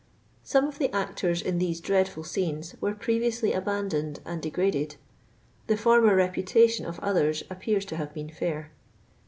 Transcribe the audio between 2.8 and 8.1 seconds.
were previously abandoned and degraded. The former reputation of others appears to